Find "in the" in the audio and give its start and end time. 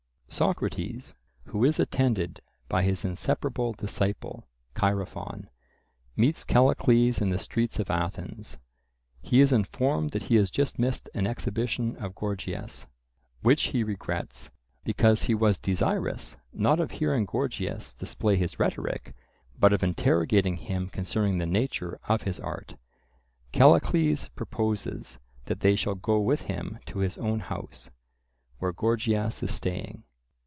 7.21-7.37